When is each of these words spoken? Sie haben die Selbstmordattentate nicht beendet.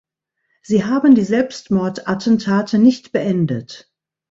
Sie 0.63 0.83
haben 0.83 1.13
die 1.13 1.23
Selbstmordattentate 1.23 2.79
nicht 2.79 3.11
beendet. 3.11 3.93